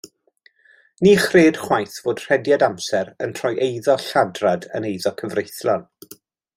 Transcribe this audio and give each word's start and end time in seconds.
Ni 1.07 1.11
chred 1.23 1.59
chwaith 1.65 1.99
fod 2.05 2.23
rhediad 2.23 2.65
amser 2.69 3.13
yn 3.27 3.37
troi 3.41 3.55
eiddo 3.69 4.01
lladrad 4.09 4.69
yn 4.81 4.93
eiddo 4.93 5.17
cyfreithlon. 5.23 5.91